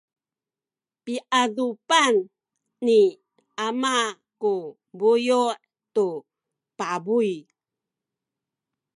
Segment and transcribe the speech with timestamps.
[1.03, 2.15] piadupan
[2.85, 3.01] ni
[3.65, 3.95] ama
[4.41, 4.53] ku
[4.97, 5.43] buyu’
[5.95, 6.07] tu
[6.77, 7.31] pabuy.